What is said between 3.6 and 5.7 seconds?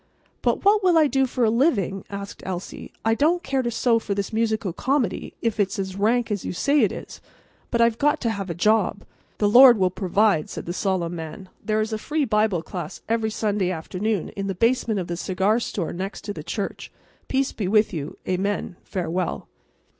to sew for this musical comedy, if